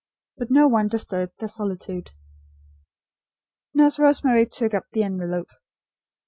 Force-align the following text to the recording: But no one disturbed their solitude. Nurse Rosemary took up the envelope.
But 0.35 0.49
no 0.49 0.67
one 0.67 0.87
disturbed 0.87 1.33
their 1.37 1.47
solitude. 1.47 2.09
Nurse 3.75 3.99
Rosemary 3.99 4.47
took 4.47 4.73
up 4.73 4.85
the 4.93 5.03
envelope. 5.03 5.51